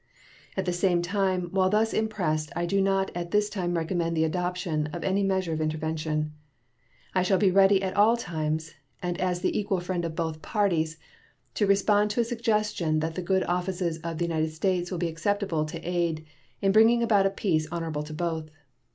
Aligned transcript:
At 0.57 0.65
the 0.65 0.73
same 0.73 1.03
time, 1.03 1.49
while 1.51 1.69
thus 1.69 1.93
impressed 1.93 2.49
I 2.55 2.65
do 2.65 2.81
not 2.81 3.11
at 3.13 3.29
this 3.29 3.51
time 3.51 3.75
recommend 3.77 4.17
the 4.17 4.23
adoption 4.23 4.87
of 4.87 5.03
any 5.03 5.21
measure 5.21 5.53
of 5.53 5.61
intervention. 5.61 6.33
I 7.13 7.21
shall 7.21 7.37
be 7.37 7.51
ready 7.51 7.83
at 7.83 7.95
all 7.95 8.17
times, 8.17 8.73
and 9.03 9.21
as 9.21 9.41
the 9.41 9.55
equal 9.55 9.79
friend 9.79 10.03
of 10.03 10.15
both 10.15 10.41
parties, 10.41 10.97
to 11.53 11.67
respond 11.67 12.09
to 12.09 12.21
a 12.21 12.23
suggestion 12.23 12.99
that 12.99 13.13
the 13.13 13.21
good 13.21 13.43
offices 13.43 13.99
of 13.99 14.17
the 14.17 14.25
United 14.25 14.49
States 14.49 14.89
will 14.89 14.97
be 14.97 15.07
acceptable 15.07 15.65
to 15.65 15.79
aid 15.87 16.25
in 16.63 16.71
bringing 16.71 17.03
about 17.03 17.27
a 17.27 17.29
peace 17.29 17.67
honorable 17.71 18.01
to 18.01 18.13
both. 18.15 18.49